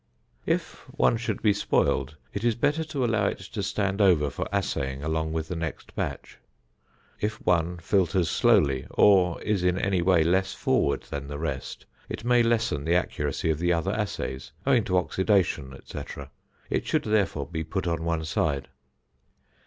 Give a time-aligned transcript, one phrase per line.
[0.47, 4.47] If one should be spoiled, it is better to allow it to stand over for
[4.51, 6.39] assaying along with the next batch.
[7.19, 12.25] If one filters slowly or is in any way less forward than the rest, it
[12.25, 15.99] may lessen the accuracy of the other assays, owing to oxidation, &c.,
[16.71, 18.69] it should, therefore, be put on one side.